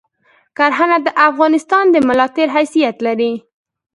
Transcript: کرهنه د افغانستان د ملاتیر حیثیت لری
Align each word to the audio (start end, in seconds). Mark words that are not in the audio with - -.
کرهنه 0.57 0.97
د 1.05 1.07
افغانستان 1.29 1.85
د 1.91 1.95
ملاتیر 2.07 2.47
حیثیت 2.55 2.95
لری 3.05 3.33